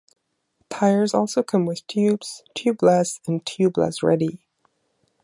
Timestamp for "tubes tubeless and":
1.85-3.45